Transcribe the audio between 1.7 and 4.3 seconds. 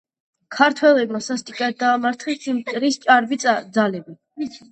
დაამარცხეს მტრის ჭარბი ძალები.